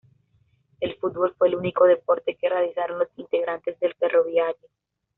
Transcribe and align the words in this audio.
El 0.79 0.95
fútbol 0.95 1.35
fue 1.37 1.49
el 1.49 1.55
único 1.55 1.85
deporte 1.85 2.33
que 2.35 2.49
realizaron 2.49 2.97
los 2.97 3.09
integrantes 3.19 3.79
del 3.79 3.93
ferroviario. 3.93 4.67